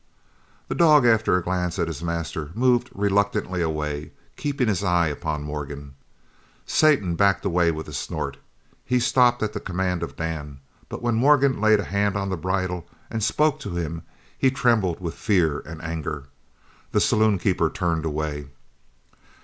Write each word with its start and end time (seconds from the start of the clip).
The 0.67 0.73
dog, 0.73 1.05
after 1.05 1.37
a 1.37 1.43
glance 1.43 1.77
at 1.77 1.85
his 1.87 2.01
master, 2.03 2.49
moved 2.55 2.89
reluctantly 2.91 3.61
away, 3.61 4.11
keeping 4.35 4.67
his 4.67 4.83
eyes 4.83 5.13
upon 5.13 5.43
Morgan. 5.43 5.93
Satan 6.65 7.15
backed 7.15 7.45
away 7.45 7.69
with 7.69 7.87
a 7.87 7.93
snort. 7.93 8.37
He 8.83 8.99
stopped 8.99 9.43
at 9.43 9.53
the 9.53 9.59
command 9.59 10.01
of 10.01 10.15
Dan, 10.15 10.57
but 10.89 11.03
when 11.03 11.13
Morgan 11.13 11.61
laid 11.61 11.79
a 11.79 11.83
hand 11.83 12.15
on 12.17 12.31
the 12.31 12.35
bridle 12.35 12.87
and 13.11 13.23
spoke 13.23 13.59
to 13.59 13.75
him 13.75 14.01
he 14.35 14.49
trembled 14.49 14.99
with 14.99 15.13
fear 15.13 15.59
and 15.67 15.79
anger. 15.83 16.29
The 16.93 16.99
saloon 16.99 17.37
keeper 17.37 17.69
turned 17.69 18.03
away. 18.03 18.47